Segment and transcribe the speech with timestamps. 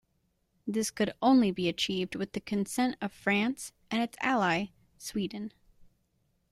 [0.65, 5.53] This could only be achieved with the consent of France and its ally Sweden.